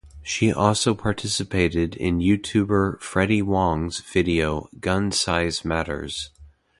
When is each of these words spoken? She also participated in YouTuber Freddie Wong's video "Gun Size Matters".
She 0.23 0.51
also 0.51 0.95
participated 0.95 1.95
in 1.95 2.21
YouTuber 2.21 2.99
Freddie 3.01 3.43
Wong's 3.43 3.99
video 3.99 4.67
"Gun 4.79 5.11
Size 5.11 5.63
Matters". 5.63 6.31